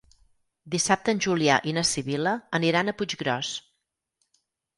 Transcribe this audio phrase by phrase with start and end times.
[0.75, 3.53] Dissabte en Julià i na Sibil·la aniran a Puiggròs.